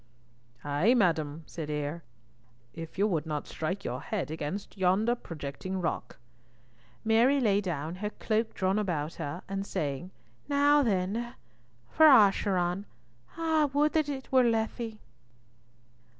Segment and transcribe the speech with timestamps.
[0.63, 2.01] "Ay, madam," said Eyre,
[2.73, 6.17] "if you would not strike your head against yonder projecting rock."
[7.05, 10.09] Mary lay down, her cloak drawn about her, and saying,
[10.49, 11.35] "Now then,
[11.87, 12.87] for Acheron.
[13.37, 13.69] Ah!
[13.73, 14.95] would that it were Lethe!"